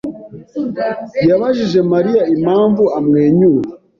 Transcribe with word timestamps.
yabajije 1.29 1.79
Mariya 1.93 2.21
impamvu 2.35 2.83
amwenyura. 2.97 3.69